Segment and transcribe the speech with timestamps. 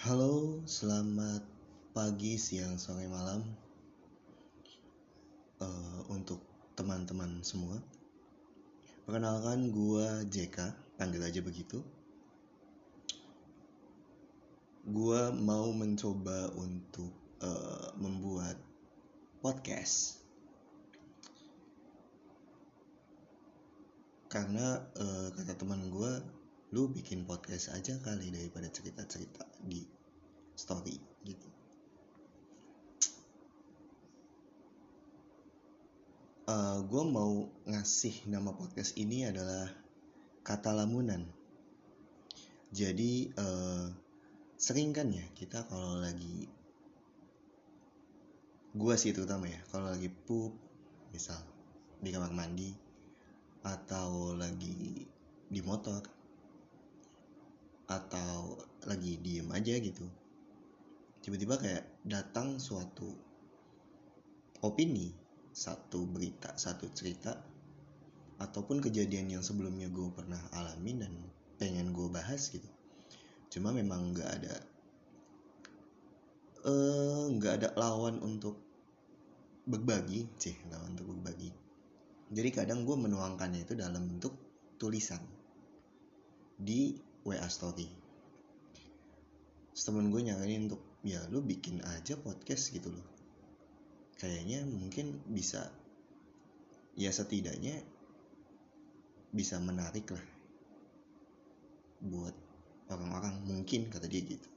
[0.00, 1.44] Halo, selamat
[1.92, 3.44] pagi, siang, sore, malam
[5.60, 6.40] uh, untuk
[6.72, 7.76] teman-teman semua.
[9.04, 11.84] Perkenalkan, gua JK, panggil aja begitu.
[14.88, 17.12] Gua mau mencoba untuk
[17.44, 18.56] uh, membuat
[19.44, 20.24] podcast
[24.32, 26.12] karena uh, kata teman gue
[26.72, 29.84] lu bikin podcast aja kali daripada cerita-cerita di
[30.56, 31.48] story gitu.
[36.50, 39.70] Uh, eh, gue mau ngasih nama podcast ini adalah
[40.42, 41.22] kata lamunan.
[42.70, 43.86] Jadi uh,
[44.60, 46.46] sering kan ya kita kalau lagi
[48.70, 50.54] gue sih terutama ya kalau lagi pup
[51.10, 51.40] misal
[51.98, 52.70] di kamar mandi
[53.66, 55.02] atau lagi
[55.50, 56.19] di motor
[57.90, 58.54] atau
[58.86, 60.06] lagi diem aja gitu.
[61.20, 63.10] Tiba-tiba kayak datang suatu
[64.62, 65.10] opini
[65.50, 67.34] satu berita satu cerita
[68.40, 71.12] ataupun kejadian yang sebelumnya gue pernah alami dan
[71.58, 72.70] pengen gue bahas gitu.
[73.50, 74.54] Cuma memang nggak ada
[76.60, 78.56] eh nggak ada lawan untuk
[79.66, 81.50] berbagi sih lawan untuk berbagi.
[82.30, 84.32] Jadi kadang gue menuangkannya itu dalam bentuk
[84.78, 85.20] tulisan
[86.56, 88.00] di WA story
[89.80, 93.06] temen gue nyaranin untuk ya lu bikin aja podcast gitu loh.
[94.20, 95.72] Kayaknya mungkin bisa
[97.00, 97.80] ya setidaknya
[99.32, 100.24] bisa menarik lah
[102.04, 102.36] buat
[102.92, 104.48] orang-orang mungkin kata dia gitu.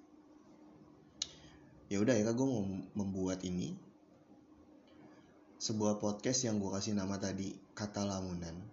[1.88, 2.68] Ya udah ya gue mau
[3.00, 3.80] membuat ini
[5.64, 8.73] sebuah podcast yang gue kasih nama tadi kata lamunan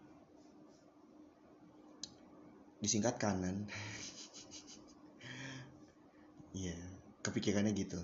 [2.80, 3.68] disingkat kanan
[6.50, 6.82] Iya, yeah,
[7.22, 8.02] kepikirannya gitu.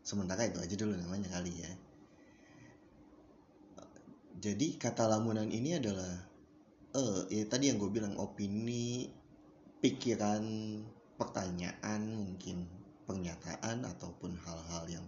[0.00, 1.72] Sementara itu aja dulu namanya kali ya.
[4.42, 6.08] Jadi kata lamunan ini adalah
[6.96, 9.12] eh ya tadi yang gue bilang opini,
[9.84, 10.42] pikiran,
[11.20, 12.64] pertanyaan mungkin
[13.04, 15.06] pernyataan ataupun hal-hal yang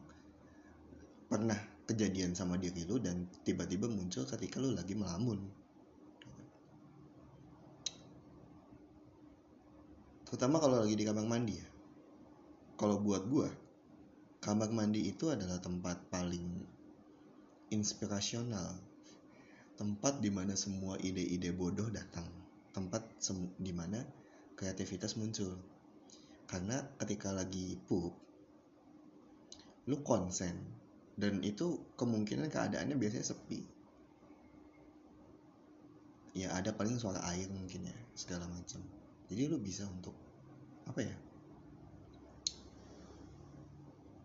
[1.26, 1.56] pernah
[1.88, 5.40] kejadian sama diri lu dan tiba-tiba muncul ketika lu lagi melamun
[10.24, 11.68] terutama kalau lagi di kamar mandi ya.
[12.74, 13.48] Kalau buat gue
[14.44, 16.44] kamar mandi itu adalah tempat paling
[17.72, 18.76] inspirasional.
[19.74, 22.28] Tempat di mana semua ide-ide bodoh datang.
[22.76, 23.08] Tempat
[23.56, 24.04] di mana
[24.52, 25.56] kreativitas muncul.
[26.44, 28.12] Karena ketika lagi pup
[29.84, 30.56] lu konsen
[31.16, 33.60] dan itu kemungkinan keadaannya biasanya sepi.
[36.34, 38.82] Ya ada paling suara air mungkin ya segala macam
[39.30, 40.12] jadi lu bisa untuk
[40.84, 41.16] apa ya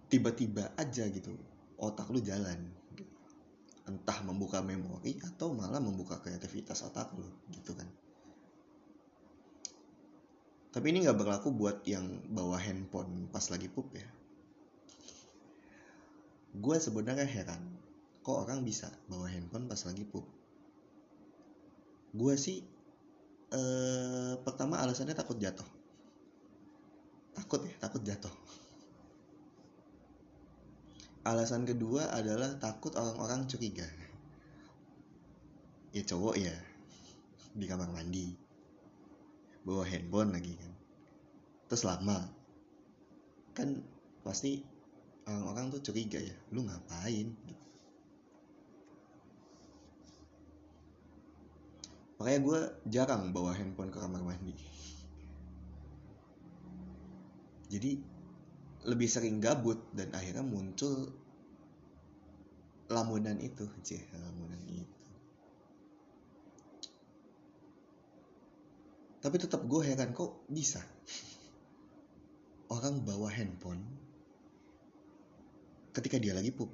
[0.10, 1.38] tiba-tiba aja gitu
[1.80, 2.60] otak lu jalan.
[3.90, 7.90] Entah membuka memori atau malah membuka kreativitas otak lu gitu kan.
[10.70, 14.06] Tapi ini nggak berlaku buat yang bawa handphone pas lagi pup ya.
[16.54, 17.62] Gue sebenarnya heran
[18.22, 20.26] kok orang bisa bawa handphone pas lagi pup?
[22.14, 22.62] Gue sih
[23.54, 25.66] eh, pertama alasannya takut jatuh.
[27.34, 28.34] Takut ya takut jatuh.
[31.28, 33.86] Alasan kedua adalah takut orang-orang curiga.
[35.94, 36.56] Ya cowok ya
[37.54, 38.34] di kamar mandi
[39.66, 40.74] bawa handphone lagi kan.
[41.70, 42.18] Terus lama.
[43.54, 43.84] Kan
[44.24, 44.64] pasti
[45.30, 47.30] orang-orang tuh curiga ya lu ngapain
[52.20, 52.60] makanya gue
[52.92, 54.52] jarang bawa handphone ke kamar mandi.
[57.72, 57.96] Jadi
[58.92, 61.16] lebih sering gabut dan akhirnya muncul
[62.92, 65.00] lamunan itu cih lamunan itu.
[69.24, 70.84] Tapi tetap gue heran kok bisa?
[72.68, 73.82] Orang bawa handphone
[75.96, 76.70] ketika dia lagi pup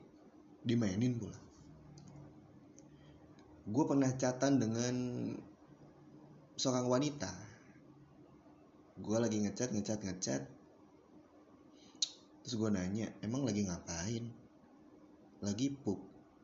[0.65, 1.44] dimainin pula
[3.65, 4.95] gue pernah catatan dengan
[6.53, 7.33] seorang wanita.
[9.01, 10.41] Gue lagi ngechat ngechat ngechat.
[12.45, 14.29] Terus gue nanya emang lagi ngapain?
[15.41, 15.97] Lagi pup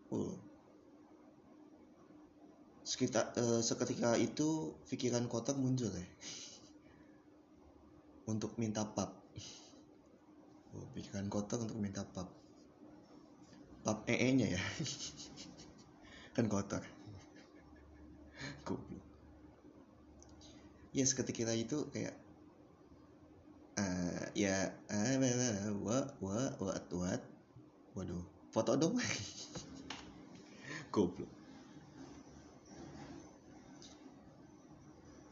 [0.10, 0.36] oh.
[2.82, 6.08] sekitar uh, seketika itu pikiran kotak muncul ya.
[8.34, 9.14] Untuk minta pap.
[10.74, 12.32] Oh, pikiran kotak untuk minta pap.
[13.84, 14.62] Pap ee nya ya.
[16.36, 16.80] Kan kotor
[18.64, 19.04] goblok.
[20.92, 22.16] Ya seketika itu kayak
[23.80, 25.16] uh, ya ah,
[25.80, 27.22] what what what what
[27.96, 29.00] waduh foto dong.
[30.94, 31.32] Goblok.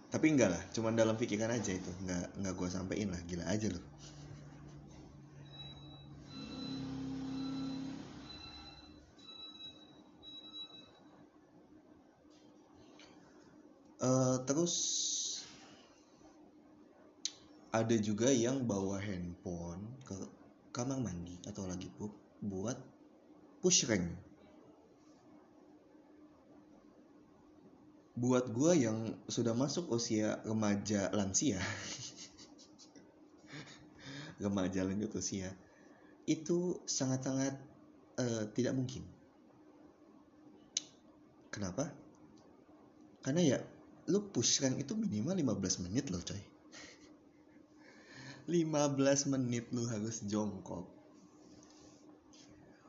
[0.10, 1.92] Tapi enggak lah cuman dalam pikiran aja itu.
[2.02, 3.84] Enggak enggak gue sampein lah gila aja loh
[14.00, 14.76] uh, terus
[17.70, 20.18] ada juga yang bawa handphone ke
[20.74, 22.10] kamar mandi atau lagi pup
[22.42, 22.78] buat
[23.62, 24.10] push rank.
[28.20, 31.56] Buat gue yang sudah masuk usia remaja lansia.
[34.44, 35.56] Remaja lanjut usia.
[36.28, 37.56] Itu sangat-sangat
[38.20, 39.08] uh, tidak mungkin.
[41.48, 41.96] Kenapa?
[43.24, 43.60] Karena ya
[44.10, 46.42] lu push rank itu minimal 15 menit loh coy.
[48.50, 50.90] 15 menit lu harus jongkok.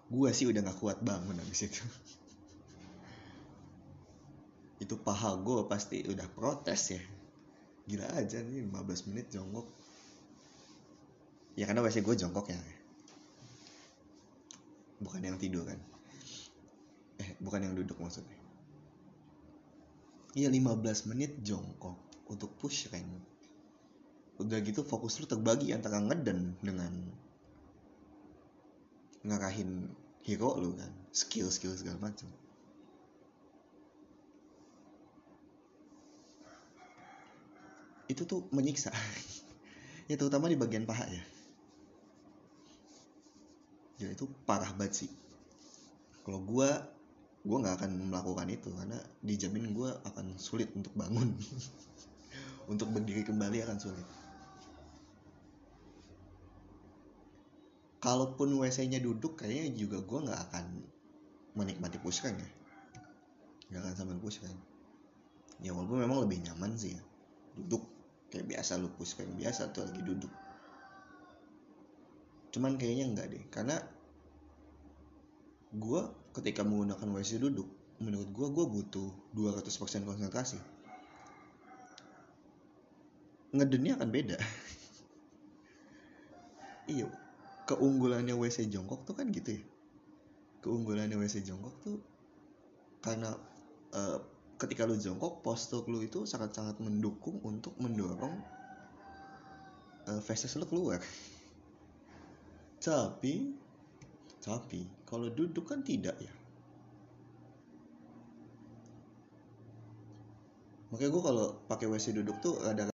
[0.09, 1.85] Gue sih udah gak kuat bangun abis itu.
[4.81, 7.03] Itu paha gue pasti udah protes ya.
[7.85, 9.69] Gila aja nih 15 menit jongkok.
[11.53, 12.57] Ya karena WC gue jongkok ya.
[15.05, 15.77] Bukan yang tidur kan.
[17.21, 18.40] Eh bukan yang duduk maksudnya
[20.37, 21.99] iya 15 menit jongkok
[22.31, 23.09] untuk push rank.
[24.41, 26.93] Udah gitu fokus lu terbagi antara ngeden dengan
[29.27, 29.91] ngarahin
[30.25, 30.93] hero lu kan.
[31.11, 32.31] Skill skill segala macam
[38.11, 38.91] itu tuh menyiksa.
[40.11, 41.23] Ya terutama di bagian paha ya.
[44.03, 45.11] Ya itu parah banget sih.
[46.27, 46.67] Kalau gue
[47.41, 51.37] gue nggak akan melakukan itu karena dijamin gue akan sulit untuk bangun.
[52.71, 54.07] Untuk berdiri kembali akan sulit.
[57.99, 60.65] Kalaupun WC-nya duduk kayaknya juga gue nggak akan
[61.59, 62.47] menikmati pushkan ya
[63.71, 64.51] nggak akan sambil pushkan
[65.63, 67.03] ya walaupun memang lebih nyaman sih ya.
[67.55, 67.85] Duduk
[68.33, 70.33] kayak biasa lu pushkan biasa tuh lagi duduk.
[72.51, 73.77] Cuman kayaknya enggak deh karena
[75.71, 76.03] gue
[76.37, 77.67] ketika menggunakan WC duduk
[78.01, 80.59] menurut gue gue butuh 200% konsentrasi.
[83.55, 84.39] Ngedennya akan beda.
[86.91, 87.07] Iya
[87.71, 89.63] keunggulannya WC jongkok tuh kan gitu ya.
[90.67, 92.03] Keunggulannya WC jongkok tuh
[92.99, 93.31] karena
[93.95, 94.19] uh,
[94.59, 98.35] ketika lu jongkok postur lu itu sangat-sangat mendukung untuk mendorong
[100.11, 100.99] uh, feses lu keluar.
[102.83, 103.55] Tapi
[104.41, 106.33] tapi kalau duduk kan tidak ya?
[110.91, 112.89] Makanya gue kalau pakai WC duduk tuh ada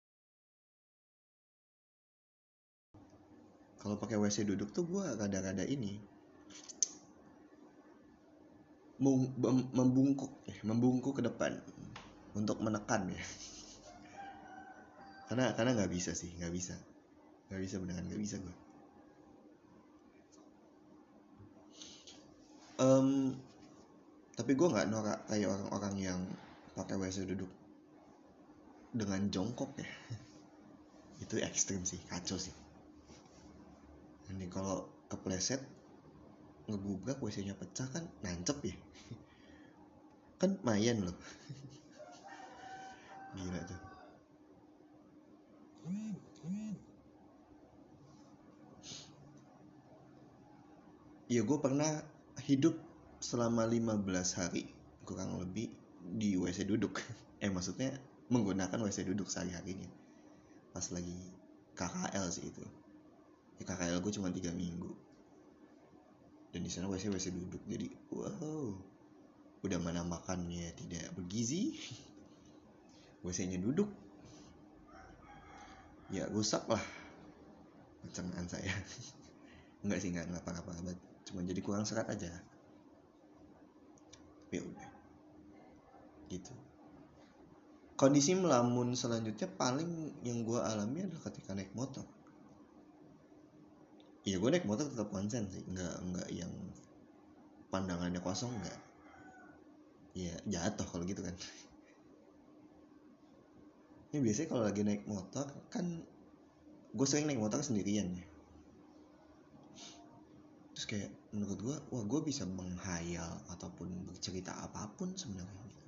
[3.83, 5.99] kalau pakai WC duduk tuh gue rada-rada ini.
[9.03, 11.59] Membungkuk ya membungkuk ke depan.
[12.39, 13.23] Untuk menekan ya.
[15.27, 16.79] Karena karena nggak bisa sih nggak bisa.
[17.51, 18.72] Nggak bisa beneran nggak bisa gue
[22.81, 23.37] um,
[24.33, 26.21] tapi gue nggak norak kayak orang-orang yang
[26.73, 27.51] pakai WC duduk
[28.93, 29.89] dengan jongkok ya.
[31.25, 32.55] Itu ekstrim sih kacau sih.
[34.33, 35.61] Ini kalau kepleset
[36.71, 38.77] ngegubrak WC nya pecah kan nancep ya.
[40.41, 41.15] Kan mayan loh.
[43.37, 43.81] Gila tuh.
[51.33, 51.89] Ya gue pernah
[52.47, 52.75] hidup
[53.23, 54.03] selama 15
[54.39, 54.67] hari
[55.07, 55.71] kurang lebih
[56.03, 56.99] di WC duduk.
[57.43, 57.91] Eh maksudnya
[58.31, 59.91] menggunakan WC duduk sehari-harinya.
[60.71, 61.19] Pas lagi
[61.75, 62.63] KKL sih itu.
[63.59, 64.95] Ya KKL gue cuma tiga minggu.
[66.55, 67.59] Dan di sana WC WC duduk.
[67.67, 68.79] Jadi wow.
[69.67, 71.75] Udah mana makannya tidak bergizi.
[73.27, 73.91] WC-nya duduk.
[76.15, 76.83] Ya rusak lah.
[78.07, 78.71] Pencernaan saya.
[79.83, 80.95] Enggak sih enggak apa-apa banget
[81.29, 82.31] cuma jadi kurang serat aja.
[84.53, 84.91] Ya udah.
[86.29, 86.53] Gitu.
[87.97, 92.03] Kondisi melamun selanjutnya paling yang gue alami adalah ketika naik motor.
[94.23, 95.63] Iya gue naik motor tetap konsen sih.
[95.71, 96.53] Nggak nggak yang
[97.71, 98.81] pandangannya kosong nggak.
[100.19, 101.35] Ya jatuh kalau gitu kan.
[104.13, 106.05] Ini biasanya kalau lagi naik motor kan
[106.93, 108.32] gue sering naik motor sendirian ya
[110.83, 115.87] terus kayak menurut gue wah gue bisa menghayal ataupun bercerita apa pun sebenarnya gitu.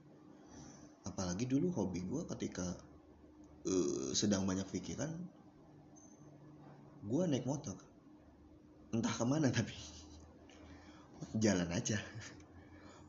[1.10, 2.78] apalagi dulu hobi gue ketika
[3.66, 5.10] uh, sedang banyak pikiran
[7.10, 7.74] gue naik motor.
[8.94, 9.74] Entah ke mana tapi
[11.42, 11.98] jalan aja.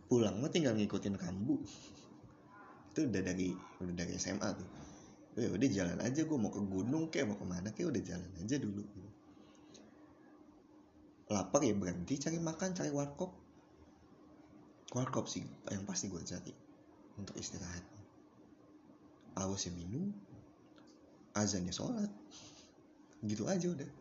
[0.09, 1.61] Pulang mah tinggal ngikutin kambu.
[2.97, 4.69] Itu udah dari udah dari SMA tuh.
[5.37, 8.31] Ya udah jalan aja gue mau ke gunung kayak mau ke mana kayak udah jalan
[8.41, 8.81] aja dulu
[11.25, 13.33] lapar ya berhenti cari makan cari warkop.
[14.93, 16.53] Warkop sih yang pasti gue cari
[17.17, 17.83] untuk istirahat.
[19.35, 20.13] Awas ya minum
[21.35, 22.11] azannya sholat.
[23.25, 23.91] Gitu aja udah.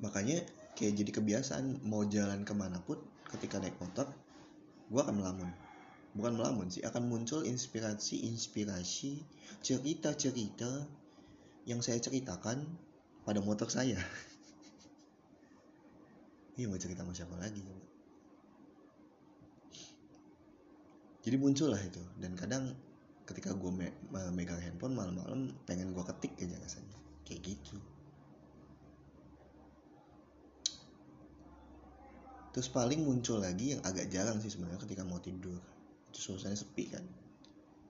[0.00, 0.44] Makanya
[0.76, 3.00] kayak jadi kebiasaan mau jalan ke mana pun
[3.32, 4.08] ketika naik motor
[4.88, 5.50] gue akan melamun.
[6.16, 9.20] Bukan melamun sih akan muncul inspirasi-inspirasi
[9.60, 10.88] cerita-cerita
[11.66, 12.64] yang saya ceritakan
[13.26, 13.98] pada motor saya.
[16.56, 17.60] Iya mau cerita sama siapa lagi
[21.26, 21.98] jadi muncul lah itu.
[22.22, 22.70] Dan kadang
[23.26, 23.90] ketika gue me
[24.30, 26.94] megang handphone malam-malam pengen gue ketik aja rasanya.
[27.26, 27.76] Kayak gitu.
[32.54, 35.58] Terus paling muncul lagi yang agak jarang sih sebenarnya ketika mau tidur.
[36.14, 37.02] Itu suasananya sepi kan.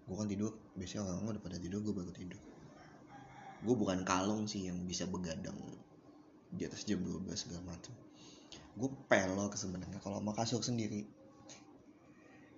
[0.09, 2.56] Gue kan tidur biasanya orang-orang udah pada tidur gue baru tidur
[3.65, 5.57] gue bukan kalong sih yang bisa begadang
[6.53, 7.95] di atas jam 12 segala macam
[8.77, 11.09] gue pelok sebenarnya kalau mau kasur sendiri.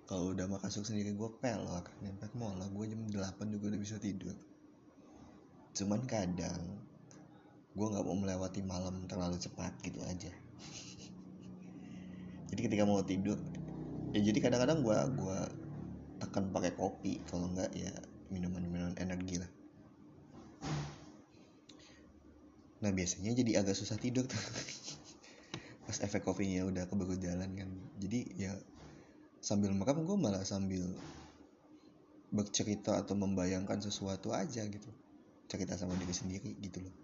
[0.09, 3.97] Kalau udah mau kasur sendiri gue pelok nempel mola gue jam 8 juga udah bisa
[4.03, 4.35] tidur.
[5.79, 6.83] Cuman kadang
[7.79, 10.33] gue nggak mau melewati malam terlalu cepat gitu aja.
[12.51, 13.39] Jadi ketika mau tidur
[14.09, 15.45] ya jadi kadang-kadang gue gua
[16.19, 17.21] tekan pakai kopi.
[17.29, 17.93] Kalau enggak ya
[18.33, 19.58] minuman-minuman energi lah
[22.79, 24.39] nah biasanya jadi agak susah tidur tuh.
[25.89, 27.71] Pas efek kopinya udah keburu jalan kan.
[27.99, 28.53] Jadi ya
[29.43, 30.85] sambil merekam gue malah sambil
[32.29, 34.91] bercerita atau membayangkan sesuatu aja gitu.
[35.49, 36.95] Cerita sama diri sendiri gitu loh.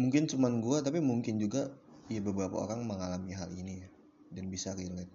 [0.00, 1.68] Mungkin cuman gue tapi mungkin juga
[2.08, 3.88] ya beberapa orang mengalami hal ini ya
[4.32, 5.12] dan bisa relate.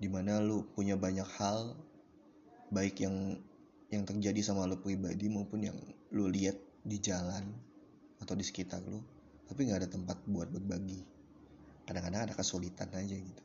[0.00, 1.76] Di mana lu punya banyak hal
[2.72, 3.36] baik yang
[3.88, 5.78] yang terjadi sama lu pribadi maupun yang
[6.12, 7.48] lu lihat di jalan
[8.20, 9.00] atau di sekitar lu
[9.48, 11.00] tapi nggak ada tempat buat berbagi.
[11.88, 13.42] Kadang-kadang ada kesulitan aja gitu.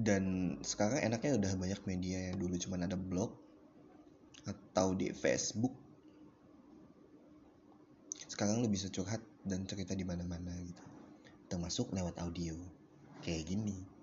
[0.00, 3.36] Dan sekarang enaknya udah banyak media yang dulu cuma ada blog
[4.48, 5.76] atau di Facebook.
[8.24, 10.84] Sekarang lu bisa curhat dan cerita di mana-mana gitu.
[11.52, 12.56] Termasuk lewat audio.
[13.20, 13.99] Kayak gini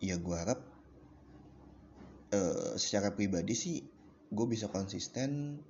[0.00, 0.60] ya gue harap
[2.32, 3.76] uh, secara pribadi sih
[4.30, 5.60] gue bisa konsisten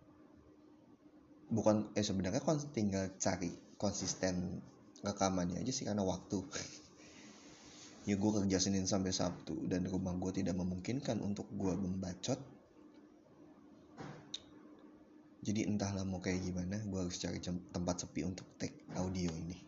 [1.50, 4.62] bukan eh sebenarnya kon tinggal cari konsisten
[5.02, 6.40] rekamannya aja sih karena waktu.
[8.08, 12.40] Ya gue kerja Senin sampai Sabtu dan rumah gue tidak memungkinkan untuk gue membacot.
[15.44, 19.52] Jadi entahlah mau kayak gimana gue harus cari tempat sepi untuk take audio ini.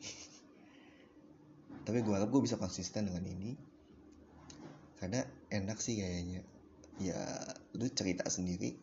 [1.87, 3.53] Tapi gue harap gue bisa konsisten dengan ini
[5.03, 6.47] karena enak sih kayaknya.
[7.03, 7.19] Ya
[7.75, 8.79] lu cerita sendiri.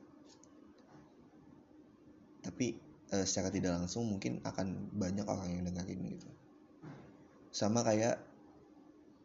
[2.44, 2.76] Tapi
[3.16, 6.28] uh, secara tidak langsung mungkin akan banyak orang yang dengerin gitu.
[7.56, 8.20] Sama kayak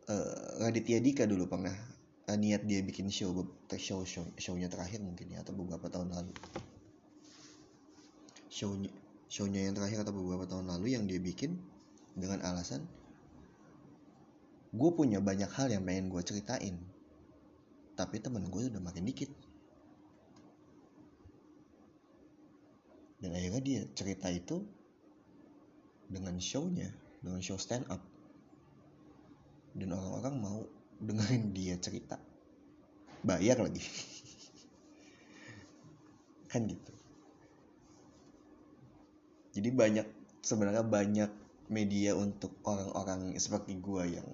[0.07, 1.75] uh, Raditya Dika dulu pernah
[2.31, 3.35] uh, niat dia bikin show
[3.75, 6.31] show show shownya terakhir mungkin ya atau beberapa tahun lalu.
[8.55, 8.95] Shownya
[9.27, 11.59] shownya yang terakhir atau beberapa tahun lalu yang dia bikin
[12.15, 12.87] dengan alasan
[14.75, 16.75] gue punya banyak hal yang pengen gue ceritain
[17.95, 19.31] tapi temen gue udah makin dikit.
[23.23, 24.67] Dan akhirnya dia cerita itu
[26.11, 26.91] dengan shownya
[27.25, 28.03] dengan show stand up
[29.73, 30.59] dan orang-orang mau
[31.01, 32.21] dengerin dia cerita.
[33.25, 33.81] Bayar lagi.
[36.53, 36.93] Kan gitu.
[39.55, 40.07] Jadi banyak
[40.45, 41.31] sebenarnya banyak
[41.73, 44.29] media untuk orang-orang seperti gue yang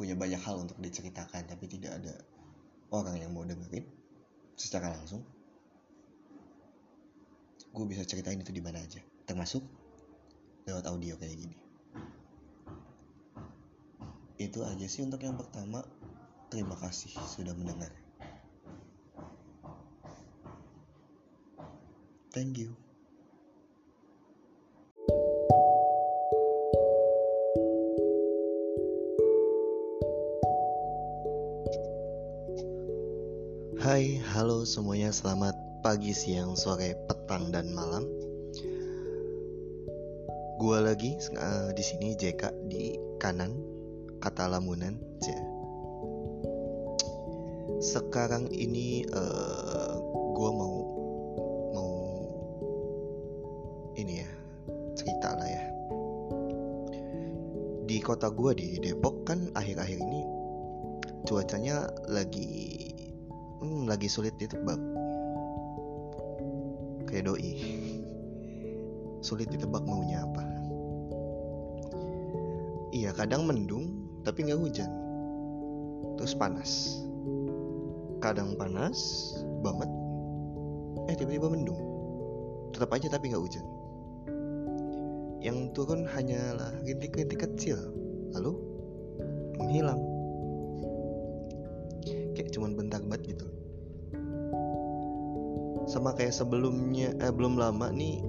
[0.00, 2.16] punya banyak hal untuk diceritakan tapi tidak ada
[2.88, 3.84] orang yang mau dengerin
[4.56, 5.20] secara langsung.
[7.76, 9.60] Gue bisa ceritain itu di mana aja termasuk
[10.64, 11.56] lewat audio kayak gini.
[14.40, 15.84] Itu aja sih untuk yang pertama.
[16.48, 17.92] Terima kasih sudah mendengar.
[22.32, 22.89] Thank you
[33.90, 38.06] Hai, halo semuanya, selamat pagi, siang, sore, petang, dan malam.
[40.62, 43.50] Gua lagi uh, di sini JK di kanan,
[44.22, 44.94] kata lamunan
[47.82, 49.98] sekarang ini uh,
[50.38, 50.76] gue mau
[51.74, 51.94] mau
[53.98, 54.30] ini ya
[54.94, 55.64] cerita lah ya.
[57.90, 60.22] Di kota gue di Depok kan akhir-akhir ini
[61.26, 62.89] cuacanya lagi
[63.90, 64.78] lagi sulit ditebak
[67.10, 67.52] kayak doi.
[69.20, 70.44] Sulit ditebak maunya apa?
[72.94, 74.90] Iya kadang mendung tapi nggak hujan.
[76.14, 77.02] Terus panas.
[78.22, 79.34] Kadang panas
[79.66, 79.90] banget
[81.10, 81.80] eh tiba-tiba mendung.
[82.70, 83.66] Tetap aja tapi nggak hujan.
[85.42, 87.80] Yang turun hanyalah rintik-rintik kecil,
[88.36, 88.54] lalu
[89.56, 90.09] menghilang.
[96.20, 98.20] Kayak sebelumnya, eh, belum lama nih,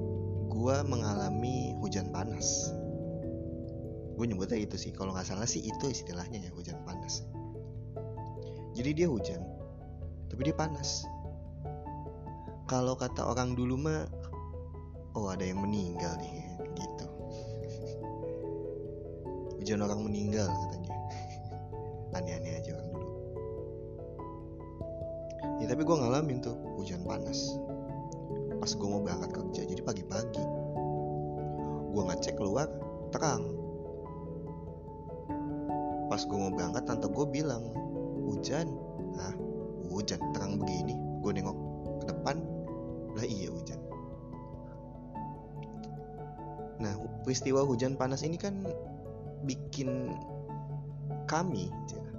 [0.47, 2.71] gue mengalami hujan panas.
[4.15, 7.27] Gue nyebutnya itu sih, kalau nggak salah sih itu istilahnya ya hujan panas.
[8.71, 9.43] Jadi dia hujan,
[10.31, 11.03] tapi dia panas.
[12.71, 14.07] Kalau kata orang dulu mah,
[15.19, 16.47] oh ada yang meninggal nih
[16.79, 17.07] gitu
[19.59, 20.95] hujan orang meninggal katanya
[22.15, 23.09] aneh-aneh aja orang dulu
[25.59, 27.59] ya tapi gue ngalamin tuh hujan panas
[28.61, 30.45] pas gue mau berangkat kerja jadi pagi-pagi.
[31.91, 32.69] Gue ngecek keluar
[33.09, 33.41] terang.
[36.05, 37.73] Pas gue mau berangkat tante gue bilang
[38.29, 38.69] hujan.
[39.17, 39.33] Ah
[39.89, 40.93] hujan terang begini.
[41.25, 41.57] Gue nengok
[42.05, 42.37] ke depan.
[43.17, 43.81] Lah iya hujan.
[46.81, 48.65] Nah, peristiwa hujan panas ini kan
[49.45, 50.17] bikin
[51.29, 51.69] kami,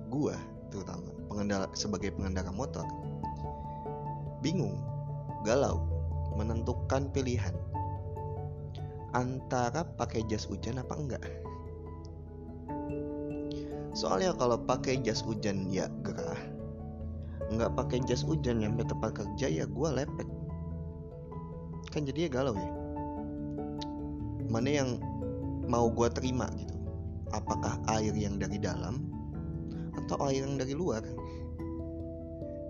[0.07, 0.39] gua
[0.71, 2.87] terutama pengendara sebagai pengendara motor
[4.39, 4.79] bingung,
[5.43, 5.83] galau,
[6.43, 7.55] menentukan pilihan.
[9.15, 11.25] Antara pakai jas hujan apa enggak.
[13.93, 16.41] Soalnya kalau pakai jas hujan ya gerah,
[17.52, 20.26] nggak pakai jas hujan nyampe tempat kerja ya gua lepek.
[21.93, 22.73] Kan jadinya galau ya.
[24.49, 24.97] Mana yang
[25.69, 26.76] mau gue terima gitu.
[27.33, 29.09] Apakah air yang dari dalam
[30.05, 31.05] atau air yang dari luar?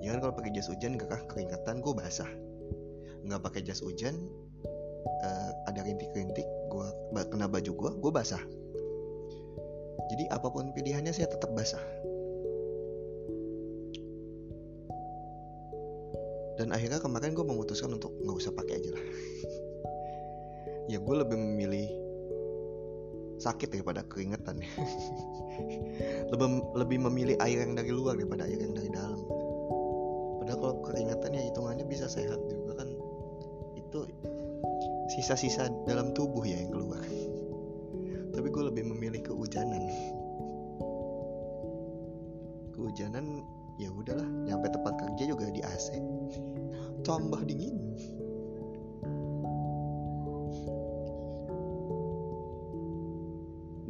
[0.02, 2.26] Ya kan kalau pakai jas hujan gak keringetan gue basah
[3.32, 4.12] nggak pakai jas hujan
[5.24, 6.88] uh, ada rintik-rintik gue
[7.32, 8.42] kena baju gue gue basah.
[10.12, 11.80] Jadi apa pun pilihannya saya tetap basah.
[16.60, 19.04] Dan akhirnya kemarin gue memutuskan untuk nggak usah pakai aja lah.
[20.90, 21.86] Ya gue lebih memilih
[23.38, 24.60] sakit daripada keringetan.
[26.32, 29.20] Lebih lebih memilih air yang dari luar daripada air yang dari dalam.
[30.42, 32.61] Padahal kalau keringetan ya hitungannya bisa sehat juga
[35.12, 37.04] sisa-sisa dalam tubuh ya yang keluar.
[38.32, 39.84] Tapi gue lebih memilih kehujanan.
[42.72, 43.44] Kehujanan
[43.76, 46.00] ya udahlah nyampe tempat kerja juga di AC
[47.04, 47.76] tambah dingin.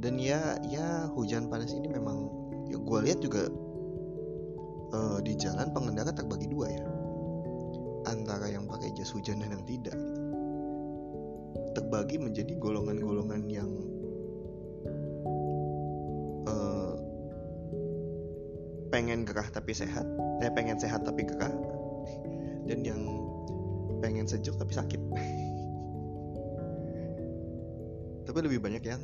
[0.03, 2.27] Dan ya ya hujan panas ini memang
[2.67, 3.47] ya gue lihat juga
[4.91, 6.87] uh, di jalan pengendara terbagi dua ya.
[8.11, 9.95] Antara yang pakai jas hujan dan yang tidak.
[9.95, 10.22] gitu.
[11.93, 13.69] Terbagi menjadi golongan-golongan yang
[16.49, 16.97] uh,
[18.89, 20.09] pengen gerah tapi sehat
[20.41, 21.53] eh pengen sehat tapi gerah
[22.65, 22.97] dan yang
[24.01, 24.97] pengen sejuk tapi sakit.
[28.25, 29.03] Tapi lebih banyak yang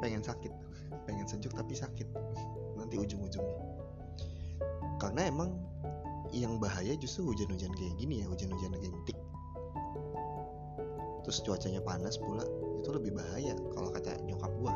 [0.00, 0.48] pengen sakit
[1.04, 2.08] pengen sejuk tapi sakit
[2.80, 3.60] nanti ujung-ujungnya.
[4.96, 5.52] Karena emang
[6.32, 9.15] yang bahaya justru hujan-hujan kayak gini ya hujan-hujan rintik
[11.26, 12.46] terus cuacanya panas pula
[12.78, 14.70] itu lebih bahaya kalau kata nyokap gua.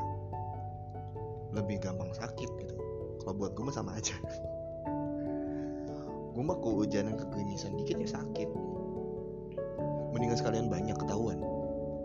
[1.55, 2.75] Lebih gampang sakit gitu.
[3.23, 4.19] Kalau buat gua sama aja.
[6.31, 8.51] Gua mah kehujanan kegenisan dikit ya sakit.
[10.15, 11.43] Mendingan sekalian banyak ketahuan.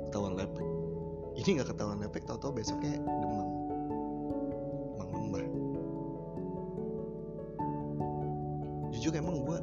[0.10, 0.66] Ketahuan lepek.
[1.38, 3.50] Ini nggak ketahuan efek tau-tau besoknya demam.
[4.98, 5.46] Demam lembah.
[8.98, 9.58] Jujur emang gue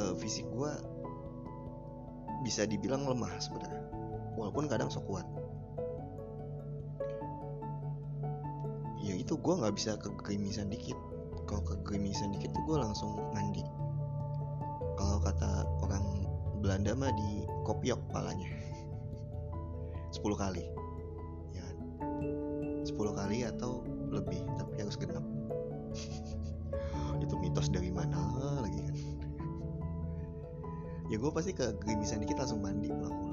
[0.00, 0.72] uh, fisik gue
[2.40, 3.99] bisa dibilang lemah sebenarnya
[4.34, 5.26] walaupun kadang sok kuat.
[9.00, 10.98] Ya itu gue nggak bisa kegemisan dikit.
[11.48, 13.64] Kalau kegemisan dikit tuh gue langsung mandi.
[15.00, 16.28] Kalau kata orang
[16.60, 18.50] Belanda mah di kopiok palanya.
[20.14, 20.80] 10 kali.
[22.90, 25.24] 10 kali atau lebih tapi harus genap.
[27.24, 28.18] Itu mitos dari mana
[28.60, 28.96] lagi kan?
[31.10, 33.29] Ya gue pasti ke gerimisan dikit langsung mandi pulang-pulang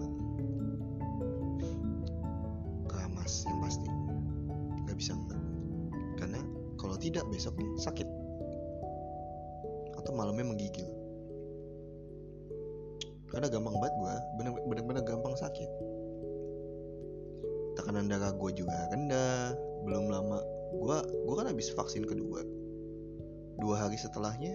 [23.97, 24.53] hari setelahnya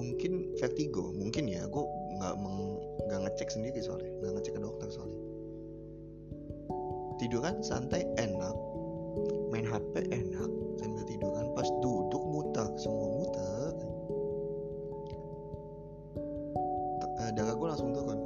[0.00, 1.68] mungkin vertigo mungkin ya.
[1.68, 1.84] Gue
[2.16, 2.34] nggak
[3.04, 4.08] nggak ngecek sendiri soalnya.
[4.24, 5.20] Nggak ngecek ke dokter soalnya.
[7.20, 8.56] Tidur kan santai enak.
[9.52, 10.50] Main HP enak.
[10.80, 13.72] Sambil tidur kan pas duduk muter semua muter
[17.20, 18.20] uh, darah gue langsung turun.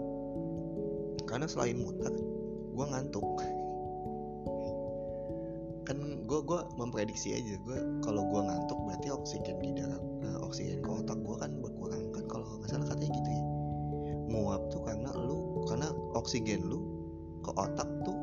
[1.27, 2.15] Karena selain muter
[2.79, 3.27] gue ngantuk
[6.77, 7.55] memprediksi aja.
[7.63, 12.11] Gue kalau gue ngantuk berarti oksigen di darah uh, oksigen ke otak gue kan berkurang
[12.11, 13.45] kan kalau nggak salah katanya gitu ya.
[14.35, 16.81] Nguap tuh karena lu karena oksigen lu
[17.45, 18.17] ke otak tuh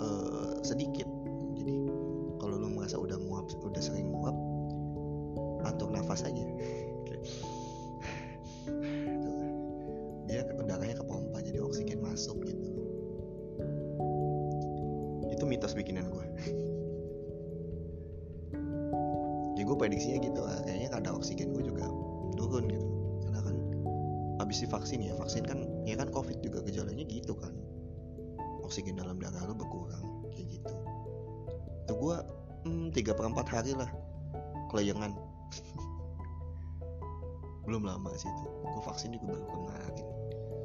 [0.00, 1.06] uh, sedikit
[32.66, 33.90] hmm, tiga per empat hari lah.
[34.70, 35.12] Kelayangan.
[37.66, 38.46] Belum lama sih itu.
[38.66, 40.06] Gue vaksin juga baru kemarin.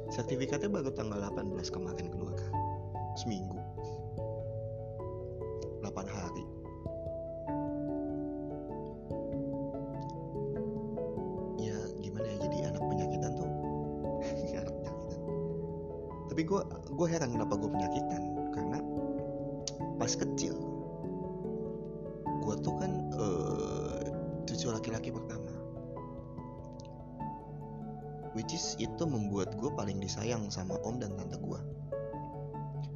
[0.08, 2.38] Sertifikatnya baru tanggal 18 kemarin keluar
[3.18, 3.58] seminggu.
[5.84, 6.44] 8 hari.
[11.60, 12.36] Ya gimana ya?
[12.48, 13.50] Jadi anak penyakitan tuh.
[14.58, 15.20] Anak penyakitan.
[16.32, 18.22] Tapi gue gue heran kenapa gue penyakitan.
[18.56, 18.78] Karena
[19.98, 20.67] pas kecil
[30.08, 31.60] paling disayang sama om dan tante gue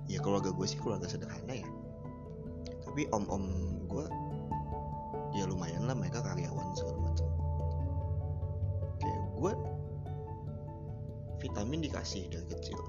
[0.08, 1.68] ya keluarga gue sih keluarga sederhana ya.
[2.88, 3.44] Tapi om-om
[3.84, 4.04] gue
[5.36, 7.28] ya lumayan lah mereka karyawan segala macam.
[8.96, 9.52] Kayak gue
[11.44, 12.80] vitamin dikasih dari kecil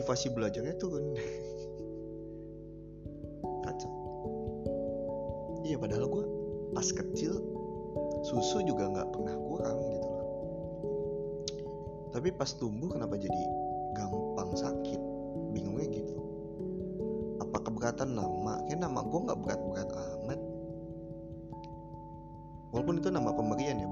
[0.00, 1.12] motivasi belajarnya turun
[3.60, 3.92] kacau.
[5.60, 6.24] Iya padahal gue
[6.72, 7.36] pas kecil
[8.24, 10.28] susu juga nggak pernah kurang gitu loh.
[12.16, 13.40] Tapi pas tumbuh kenapa jadi
[13.92, 15.00] gampang sakit?
[15.52, 16.16] Bingungnya gitu.
[17.44, 20.40] Apa keberatan nama kayak nama gue nggak berat-berat amat.
[22.72, 23.88] Walaupun itu nama pemberian ya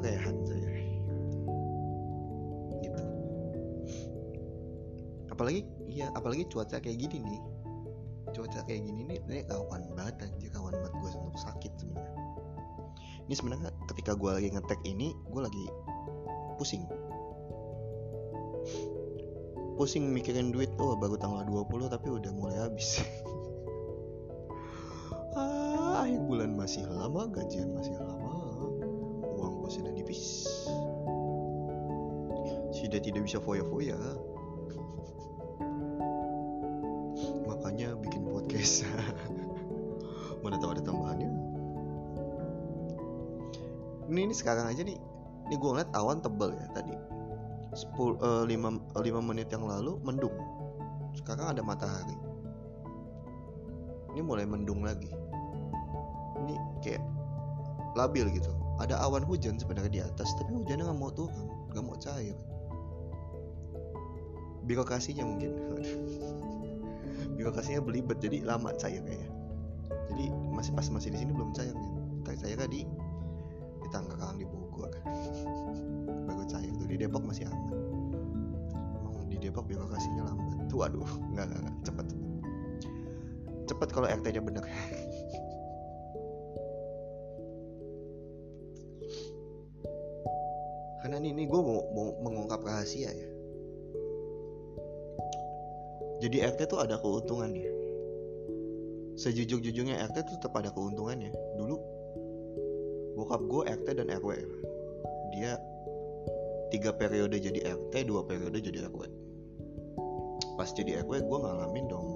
[0.00, 0.72] suka rehan saya
[2.80, 3.02] gitu.
[5.28, 5.60] Apalagi
[5.92, 7.40] iya apalagi cuaca kayak gini nih.
[8.32, 12.24] Cuaca kayak gini nih ini kawan banget anjir kawan banget gue untuk sakit sebenarnya.
[13.28, 15.64] Ini sebenarnya ketika gue lagi ngetek ini gue lagi
[16.56, 16.88] pusing.
[19.76, 22.88] Pusing mikirin duit oh baru tanggal 20 tapi udah mulai habis.
[25.30, 28.49] Ah akhir bulan masih lama gajian masih lama
[30.10, 30.18] gue
[32.74, 33.94] sudah tidak bisa foya-foya.
[37.46, 38.86] Makanya bikin podcast.
[40.42, 41.30] Mana tahu ada tambahannya.
[44.10, 44.98] Ini, ini sekarang aja nih.
[45.50, 46.94] Ini gue ngeliat awan tebel ya tadi.
[47.70, 50.34] 10 uh, 5, 5 menit yang lalu mendung.
[51.14, 52.18] Sekarang ada matahari.
[54.10, 55.10] Ini mulai mendung lagi.
[56.42, 57.02] Ini kayak
[57.94, 61.96] labil gitu ada awan hujan sebenarnya di atas tapi hujannya nggak mau turun nggak mau
[62.00, 62.34] cair.
[64.64, 65.52] Birokrasinya mungkin.
[67.36, 69.30] Birokrasinya belibet jadi lama cairnya ya.
[70.10, 72.00] Jadi masih pas masih di sini belum cair ya
[72.46, 72.86] cair di
[73.80, 74.90] di Tangerang di Bogor.
[76.26, 77.74] Baru cair tuh di Depok masih aman.
[78.96, 80.70] Emang di Depok birokrasinya lambat.
[80.70, 82.06] Tuh aduh nggak nggak, cepet
[83.68, 83.88] cepet.
[83.92, 84.64] Kalau RT nya bener
[92.90, 93.30] rahasia ya.
[96.20, 97.70] Jadi RT tuh ada keuntungannya.
[99.14, 101.30] Sejujur-jujurnya RT tuh tetap ada keuntungannya.
[101.54, 101.76] Dulu
[103.14, 104.30] bokap gue RT dan RW
[105.30, 105.54] dia
[106.74, 109.02] tiga periode jadi RT dua periode jadi RW
[110.58, 112.08] pas jadi RW gue ngalamin dong.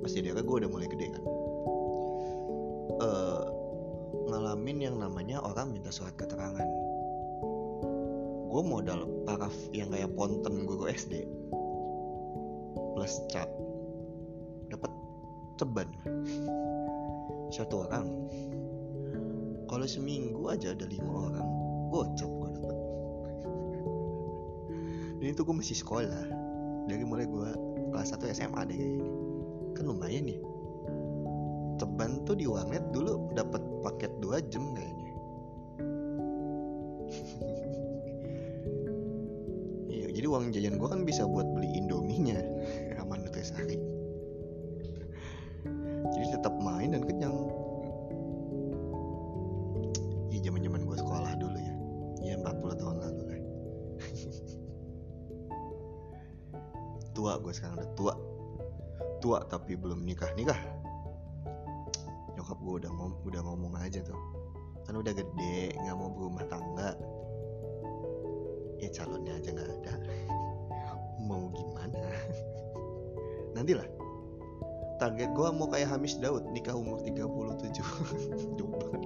[0.00, 1.24] Pas jadi RW gue udah mulai gede kan.
[2.96, 3.44] Uh,
[4.30, 6.64] ngalamin yang namanya orang minta surat keterangan.
[8.48, 11.26] Gue modal paraf yang kayak ponten guru SD
[12.94, 13.50] plus cap
[14.70, 14.88] dapat
[15.60, 15.88] ceban.
[17.52, 18.06] Satu orang.
[19.66, 21.48] Kalau seminggu aja ada lima orang.
[21.90, 22.76] Gocap gue dapat
[25.16, 26.24] dan itu gue masih sekolah.
[26.86, 27.50] Dari mulai gue
[27.90, 29.10] kelas 1 SMA deh kayak gini
[29.76, 30.40] kan lumayan nih
[31.76, 35.05] ceban tuh di warnet dulu dapat paket 2 jam kayaknya
[40.46, 41.55] uang jajan gue kan bisa buat
[73.56, 73.88] nantilah.
[74.96, 77.36] Target gue mau kayak Hamis Daud nikah umur 37
[78.56, 79.02] jauh banget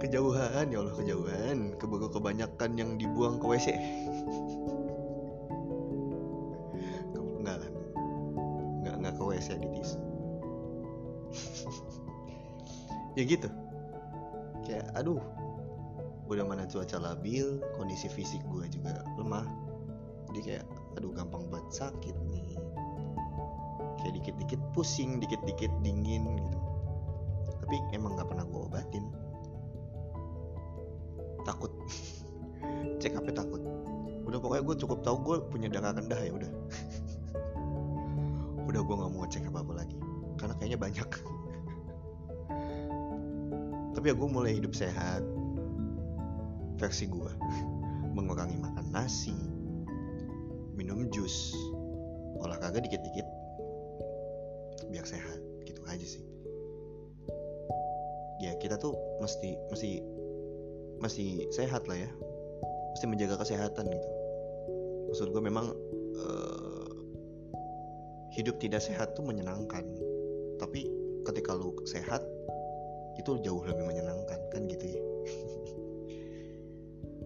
[0.00, 1.58] kejauhan ya Allah kejauhan.
[1.76, 3.68] Keburu kebanyakan yang dibuang ke WC
[7.40, 7.70] enggak lah.
[8.80, 9.98] Enggak enggak ke WC di tisu
[13.20, 13.48] ya gitu.
[14.64, 15.20] Kayak aduh.
[16.30, 19.46] Udah mana cuaca labil kondisi fisik gue juga lemah.
[20.30, 20.66] Jadi kayak
[21.00, 22.60] aduh gampang banget sakit nih.
[23.96, 26.58] Kayak dikit-dikit pusing dikit-dikit dingin gitu.
[27.64, 29.04] Tapi emang nggak pernah gue obatin.
[31.48, 31.72] Takut.
[33.00, 33.64] Cek apa takut.
[34.28, 36.52] Udah pokoknya gue cukup tahu gue punya darah rendah ya udah.
[38.68, 39.98] Udah gue nggak mau cek apa apa lagi.
[40.36, 41.08] Karena kayaknya banyak.
[43.98, 45.24] Tapi ya gue mulai hidup sehat.
[46.76, 47.32] Versi gue
[48.14, 49.49] mengurangi makan nasi
[51.30, 51.54] jus
[52.42, 53.26] olahraga dikit-dikit.
[54.90, 56.26] Biar sehat gitu aja sih.
[58.42, 60.02] Ya kita tuh mesti mesti
[60.98, 62.10] masih sehat lah ya.
[62.98, 64.08] Mesti menjaga kesehatan gitu.
[65.14, 65.70] Maksud gue memang
[66.18, 66.90] uh,
[68.34, 69.86] hidup tidak sehat tuh menyenangkan.
[70.58, 70.90] Tapi
[71.30, 72.26] ketika lu sehat
[73.14, 75.02] itu jauh lebih menyenangkan kan gitu ya.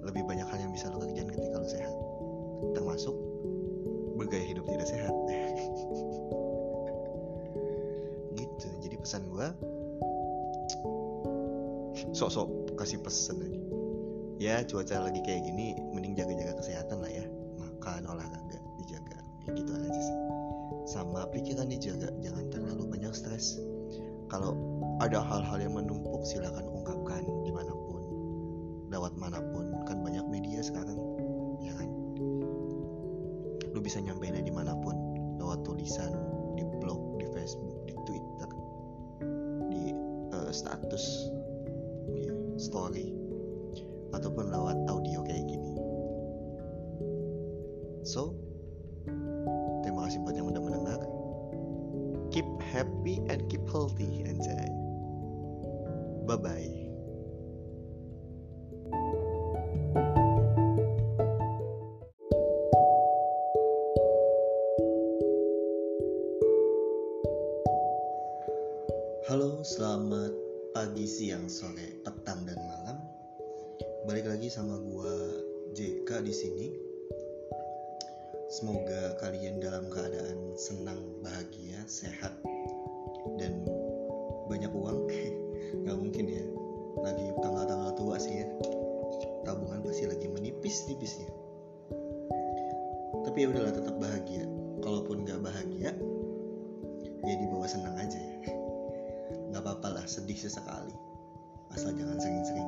[0.05, 1.97] Lebih banyak hal yang bisa lu kerjain ketika lu sehat.
[2.77, 3.17] Termasuk
[4.25, 5.13] bergaya hidup tidak sehat.
[8.41, 9.47] Gitu jadi pesan gue
[12.15, 13.61] sok-sok kasih pesan aja.
[14.39, 17.27] Ya cuaca lagi kayak gini mending jaga-jaga kesehatan lah ya.
[17.59, 19.19] Makan olahraga dijaga.
[19.47, 20.19] Ya gitu aja sih.
[20.87, 23.59] Sama pikiran dijaga jangan terlalu banyak stres.
[24.31, 24.55] Kalau
[25.03, 27.23] ada hal-hal yang menumpuk silakan ungkapkan.
[27.47, 27.74] Di mana pun lewat
[75.75, 76.67] JK di sini.
[78.53, 82.33] Semoga kalian dalam keadaan senang, bahagia, sehat,
[83.41, 83.67] dan
[84.47, 85.11] banyak uang.
[85.83, 86.45] nggak mungkin ya.
[87.03, 88.47] Lagi tanggal-tanggal tua sih ya.
[89.43, 91.45] Tabungan pasti lagi menipis-nipisnya
[93.35, 94.47] tapi ya udahlah tetap bahagia.
[94.79, 95.91] Kalaupun nggak bahagia
[97.27, 98.15] ya dibawa senang aja.
[98.15, 98.39] Ya
[99.51, 100.95] nggak apa-apa lah sedih sesekali.
[101.75, 102.64] Asal jangan sering-sering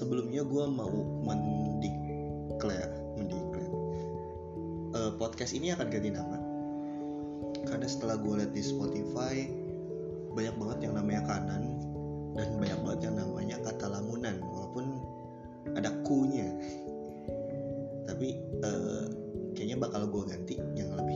[0.00, 0.96] sebelumnya gue mau
[1.28, 2.88] mendeklar
[3.20, 3.68] mendeklar.
[4.96, 6.40] Uh, podcast ini akan ganti nama.
[7.68, 9.44] Karena setelah gue lihat di Spotify
[10.32, 11.62] banyak banget yang namanya kanan
[12.32, 14.86] dan banyak banget yang namanya kata lamunan walaupun
[15.76, 16.48] ada kunya.
[18.08, 19.04] Tapi uh,
[19.52, 21.09] kayaknya bakal gue ganti yang lebih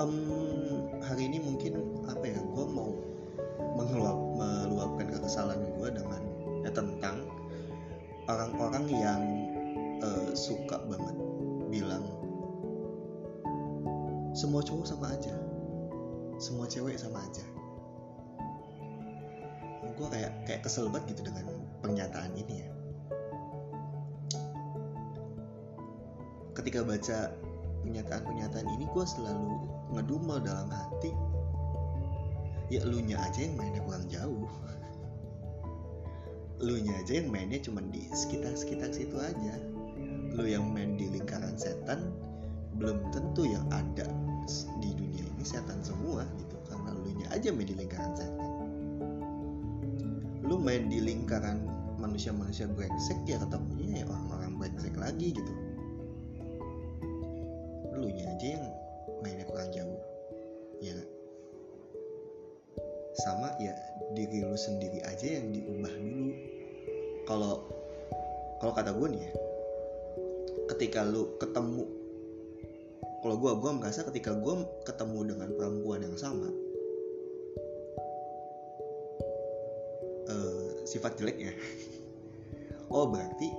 [0.00, 2.92] um, hari ini mungkin apa ya gue mau
[3.76, 6.22] mengeluap meluapkan kekesalan gue dengan
[6.64, 7.24] ya, tentang
[8.28, 9.22] orang-orang yang
[10.00, 11.16] uh, suka banget
[11.72, 12.04] bilang
[14.36, 15.32] semua cowok sama aja.
[16.36, 17.40] Semua cewek sama aja.
[19.96, 21.48] Gue kayak kayak kesel banget gitu dengan
[21.80, 22.70] pernyataan ini ya.
[26.52, 27.32] Ketika baca
[27.80, 31.10] pernyataan-pernyataan ini gue selalu ngedumel dalam hati.
[32.68, 34.50] Ya lu nya aja yang mainnya kurang jauh.
[36.60, 39.54] Lu nya aja yang mainnya cuma di sekitar-sekitar situ aja.
[40.36, 42.12] Lu yang main di lingkaran setan
[42.76, 44.04] belum tentu yang ada
[44.84, 46.56] di dunia ini setan semua gitu.
[46.68, 48.50] Karena lu nya aja main di lingkaran setan.
[50.44, 51.64] Lu main di lingkaran
[51.96, 55.52] manusia-manusia brengsek ya ketemunya ya orang-orang brengsek lagi gitu.
[57.96, 58.66] Lu nya aja yang
[59.24, 60.02] mainnya kurang jauh.
[60.80, 60.96] Ya
[63.16, 63.72] sama ya
[64.12, 66.32] diri lu sendiri aja yang diubah dulu.
[67.24, 67.54] Kalau
[68.60, 69.32] kalau kata gue nih ya
[70.76, 71.84] ketika lu ketemu
[73.24, 76.48] kalau gue gue merasa ketika gue ketemu dengan perempuan yang sama
[80.28, 81.54] uh, sifat jelek ya.
[82.86, 83.50] Oh berarti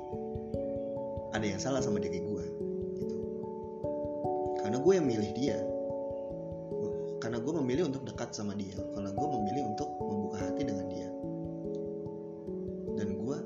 [1.35, 2.45] ada yang salah sama diri gue
[4.77, 5.57] karena gue yang milih dia.
[7.17, 8.77] Karena gue memilih untuk dekat sama dia.
[8.93, 11.09] Karena gue memilih untuk membuka hati dengan dia.
[12.93, 13.37] Dan gue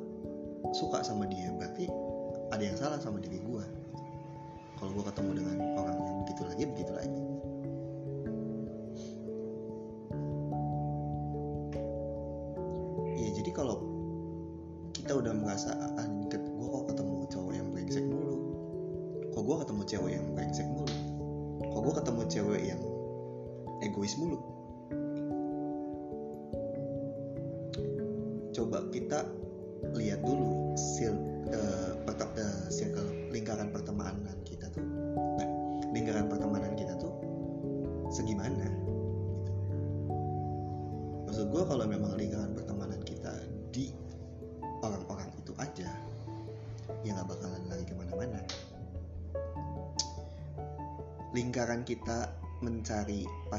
[0.75, 1.47] suka sama dia.
[1.55, 1.87] Berarti
[2.51, 3.63] ada yang salah sama diri gue.
[4.75, 7.21] Kalau gue ketemu dengan orang yang begitu lagi begitu lagi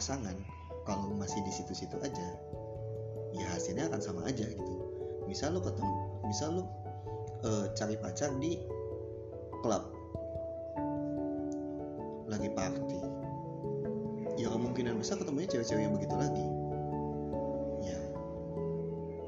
[0.02, 0.34] pasangan
[0.82, 2.26] kalau masih di situ-situ aja
[3.38, 4.74] ya hasilnya akan sama aja gitu.
[5.30, 5.94] Misal lo ketemu
[6.26, 6.62] misal lo
[7.46, 8.58] uh, cari pacar di
[9.62, 9.94] klub.
[12.26, 12.98] Lagi party.
[14.42, 16.46] Ya kemungkinan besar ketemunya cewek-cewek yang begitu lagi.
[17.86, 18.00] Ya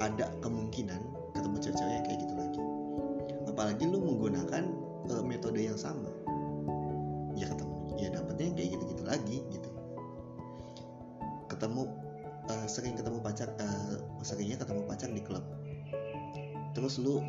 [0.03, 0.99] ada kemungkinan
[1.39, 2.63] ketemu cewek-cewek yang kayak gitu lagi.
[3.47, 4.67] Apalagi lu menggunakan
[5.07, 6.11] uh, metode yang sama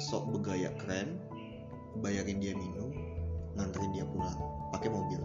[0.06, 1.18] sok bergaya keren
[1.98, 2.94] bayarin dia minum
[3.58, 4.38] nganterin dia pulang
[4.70, 5.18] pakai mobil.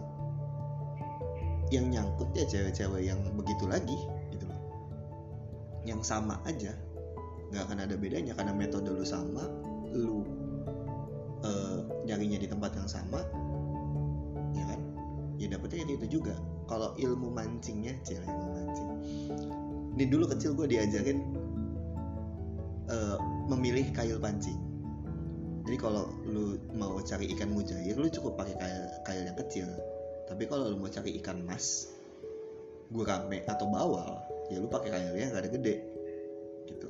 [1.69, 3.99] Yang nyangkut ya cewek-cewek yang begitu lagi
[4.33, 4.61] gitu loh.
[5.85, 6.73] Yang sama aja
[7.53, 9.45] nggak akan ada bedanya karena metode lu sama
[9.91, 10.23] lu
[11.43, 13.21] uh, nyarinya di tempat yang sama
[14.57, 14.79] ya kan?
[15.37, 16.33] Ya dapetnya itu juga.
[16.65, 18.89] Kalau ilmu mancingnya cewek ilmu mancing.
[19.99, 21.19] Ini dulu kecil gue diajarin
[22.87, 23.19] uh,
[23.51, 24.70] memilih kail pancing
[25.61, 29.69] jadi kalau lu mau cari ikan mujair lu cukup pakai kail kail yang kecil.
[30.25, 31.91] Tapi kalau lu mau cari ikan mas
[32.89, 35.75] gurame atau bawal ya lu pakai kailnya nggak ada gede
[36.65, 36.89] gitu.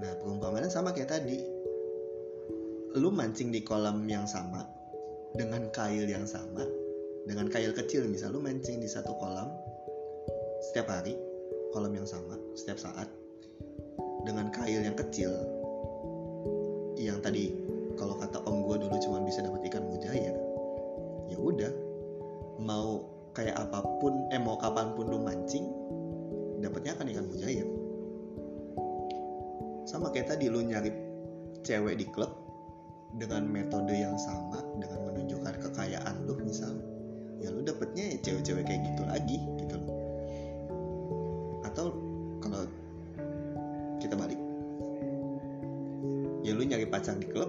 [0.00, 1.38] Nah perumpamaan sama kayak tadi.
[2.96, 4.66] Lu mancing di kolam yang sama
[5.36, 6.66] dengan kail yang sama
[7.28, 9.46] dengan kail kecil misal lu mancing di satu kolam
[10.58, 11.14] setiap hari
[11.70, 13.06] kolam yang sama setiap saat
[14.26, 15.30] dengan kail yang kecil
[17.00, 17.56] yang tadi
[17.96, 20.36] kalau kata om gue dulu cuma bisa dapat ikan mujair
[21.30, 21.72] ya udah.
[22.60, 25.64] Mau kayak apa pun eh mau kapan pun lu mancing
[26.60, 27.66] dapatnya akan ikan mujair.
[29.88, 30.92] Sama kayak tadi lu nyari
[31.64, 32.30] cewek di klub
[33.16, 36.70] dengan metode yang sama dengan menunjukkan kekayaan lu misal
[37.42, 39.76] ya lu dapetnya ya cewek-cewek kayak gitu lagi gitu
[41.66, 41.90] atau
[42.38, 42.62] kalau
[47.00, 47.48] pacar di klub.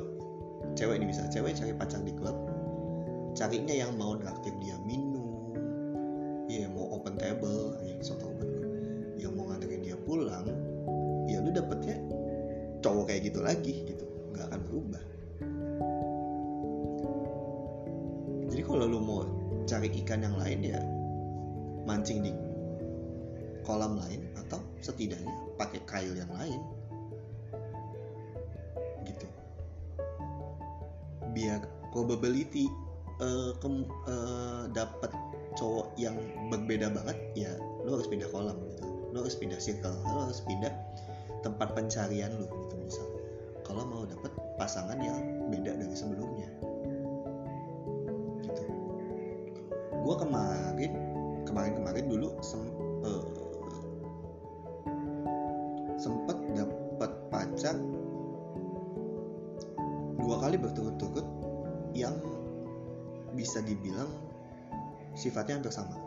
[0.80, 2.48] Cewek ini bisa cewek cari pacar di klub.
[3.36, 5.11] Carinya yang mau naktir dia minum
[40.62, 40.78] pindah
[41.42, 43.08] tempat pencarian lo gitu misal
[43.66, 44.30] kalau mau dapat
[44.62, 45.18] pasangan yang
[45.50, 46.46] beda dari sebelumnya.
[48.46, 48.64] Gitu.
[50.06, 50.94] Gue kemarin
[51.50, 52.62] kemarin kemarin dulu sem,
[53.02, 53.26] uh,
[55.98, 57.74] sempet dapat pacar
[60.22, 61.26] dua kali berturut-turut
[61.98, 62.14] yang
[63.34, 64.14] bisa dibilang
[65.18, 65.98] sifatnya hampir sama.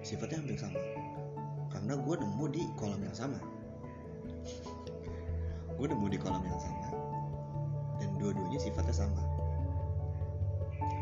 [0.00, 0.80] Sifatnya hampir sama
[1.82, 3.42] karena gue nemu di kolam yang sama.
[5.74, 6.94] Gue nemu di kolam yang sama
[7.98, 9.18] dan dua-duanya sifatnya sama.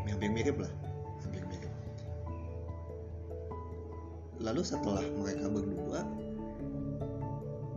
[0.09, 0.73] Hampir mirip lah
[1.21, 1.69] hampir mirip.
[4.41, 6.01] Lalu setelah mereka berdua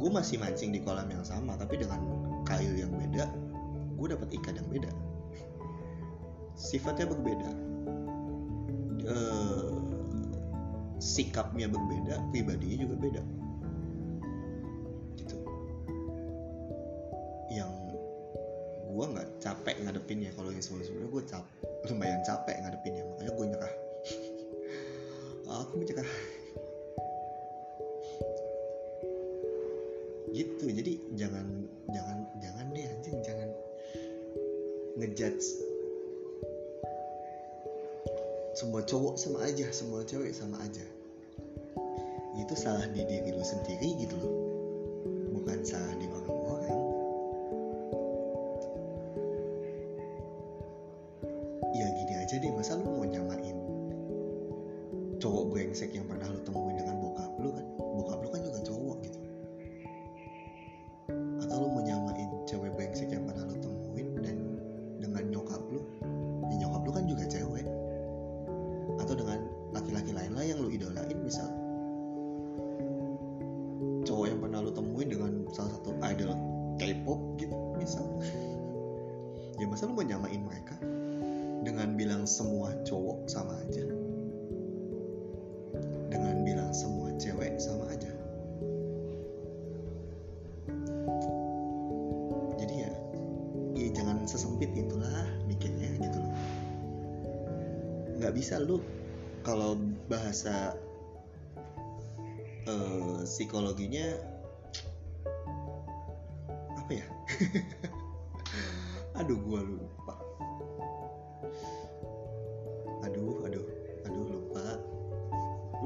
[0.00, 2.00] gue masih mancing di kolam yang sama tapi dengan
[2.48, 3.28] kail yang beda
[4.00, 4.88] gue dapat ikan yang beda.
[6.57, 7.52] Sifatnya berbeda
[11.05, 13.22] sikapnya berbeda pribadinya juga beda.
[15.20, 15.36] Gitu.
[17.52, 17.72] Yang
[18.88, 20.32] gue nggak capek ngadepinnya.
[20.32, 21.44] Kalau yang sebelum sebelumnya gue cap
[21.92, 23.05] lumayan capek ngadepinnya.
[23.05, 23.74] Makanya gue nyerah.
[25.68, 26.09] Aku menyerah.
[30.32, 30.64] Gitu.
[30.72, 31.46] Jadi jangan
[31.92, 33.16] jangan jangan deh anjing.
[33.20, 33.48] Jangan
[34.96, 35.73] ngejudge
[38.64, 40.80] semua cowok sama aja semua cewek sama aja.
[42.40, 44.32] Itu salah di diri lu sendiri gitu loh.
[45.36, 46.34] Bukan salah di orang-orang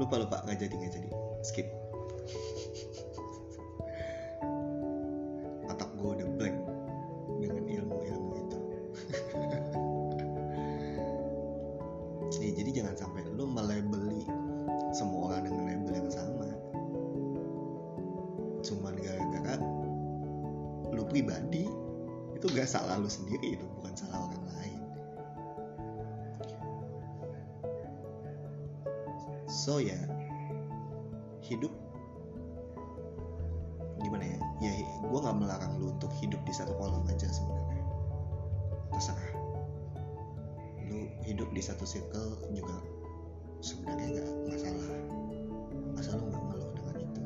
[0.09, 0.37] lupa lupa.
[0.49, 1.09] Nggak jadi nggak jadi.
[1.45, 1.78] Skip
[31.49, 31.73] hidup?
[33.99, 34.37] Gimana ya?
[34.61, 34.71] Ya
[35.03, 37.83] gue nggak melarang lu untuk hidup di satu kolam aja sebenarnya.
[38.93, 39.31] Terserah.
[41.25, 42.77] Hidup di satu circle juga
[43.61, 44.87] sebenarnya nggak masalah.
[45.97, 47.21] Asal lu nggak ngeluh dengan itu?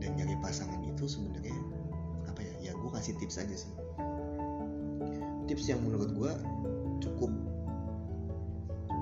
[0.00, 1.58] Dan nyari pasangan itu sebenarnya
[2.30, 2.54] apa ya?
[2.70, 3.72] Ya gue kasih tips aja sih.
[5.44, 6.32] Tips yang menurut gue
[7.04, 7.30] cukup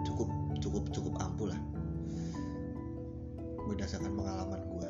[0.02, 1.60] cukup cukup cukup ampuh lah
[3.66, 4.88] berdasarkan pengalaman gue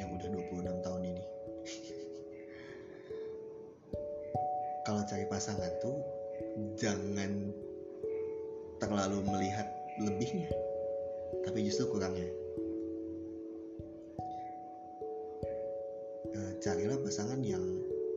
[0.00, 1.24] yang udah 26 tahun ini.
[4.86, 5.96] Kalau cari pasangan tuh
[6.80, 7.52] jangan
[8.80, 9.68] terlalu melihat
[10.00, 10.48] lebihnya
[11.44, 12.28] tapi justru kurangnya.
[16.30, 17.62] Eh, carilah pasangan yang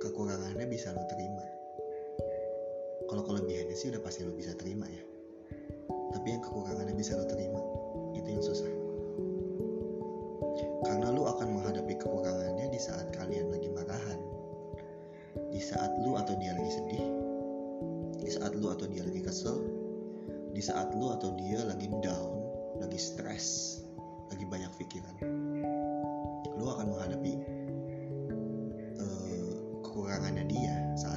[0.03, 1.43] kekurangannya bisa lo terima.
[3.07, 5.03] Kalau kelebihannya sih udah pasti lo bisa terima ya.
[6.13, 7.61] Tapi yang kekurangannya bisa lo terima
[8.13, 8.82] itu yang susah
[10.83, 14.19] karena lo akan menghadapi kekurangannya di saat kalian lagi marahan.
[15.49, 17.05] Di saat lu atau dia lagi sedih.
[18.21, 19.57] Di saat lu atau dia lagi kesel.
[20.53, 22.43] Di saat lu atau dia lagi down
[22.81, 23.79] lagi stres
[24.33, 25.15] lagi banyak pikiran.
[26.57, 27.33] Lu akan menghadapi
[28.97, 29.53] eh,
[29.85, 31.12] kekurangannya dia saat-saat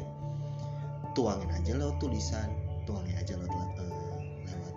[0.00, 0.04] ya
[1.12, 2.48] tuangin aja lewat tulisan.
[2.88, 4.18] Tuangin aja lewat eh,
[4.48, 4.74] lewat.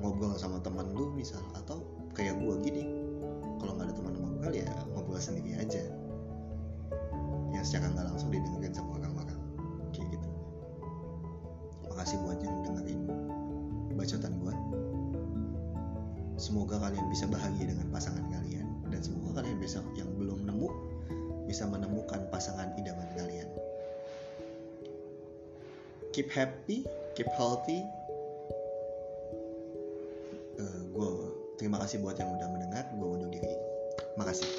[0.00, 1.84] Ngobrol sama teman lu misal atau
[2.16, 2.88] kayak gua gini.
[3.62, 5.82] Kalau nggak ada teman ngobrol ya ngobrol sendiri aja.
[7.54, 9.40] Yang secara nggak langsung didengerin sama orang-orang.
[9.94, 10.28] Kayak gitu.
[11.92, 13.00] Makasih buat yang dengerin
[13.94, 14.54] bacotan gua.
[16.38, 20.07] Semoga kalian bisa bahagia dengan pasangan kalian dan semoga kalian bisa yang
[26.18, 26.82] keep happy
[27.14, 27.86] keep healthy.
[30.58, 31.10] Eh, gue
[31.62, 33.54] terima kasih buat yang udah mendengar gue undur diri.
[34.18, 34.50] Makasih